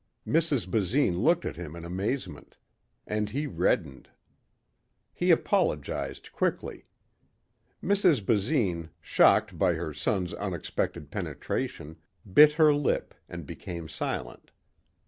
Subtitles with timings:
[0.25, 0.67] Mrs.
[0.67, 2.57] Basine looked at him in amazement,
[3.05, 4.09] and he reddened.
[5.13, 6.85] He apologized quickly.
[7.83, 8.25] Mrs.
[8.25, 11.97] Basine, shocked by her son's unexpected penetration,
[12.33, 14.49] bit her lip and became silent.